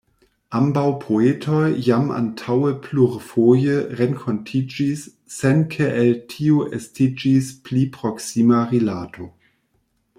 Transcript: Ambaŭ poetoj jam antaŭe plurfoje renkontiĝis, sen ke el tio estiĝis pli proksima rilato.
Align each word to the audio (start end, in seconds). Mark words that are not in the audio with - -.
Ambaŭ 0.59 0.83
poetoj 1.01 1.65
jam 1.87 2.07
antaŭe 2.15 2.71
plurfoje 2.85 3.75
renkontiĝis, 4.01 5.03
sen 5.35 5.61
ke 5.75 5.91
el 6.05 6.11
tio 6.33 6.65
estiĝis 6.79 7.51
pli 7.69 7.85
proksima 7.99 8.63
rilato. 8.75 9.29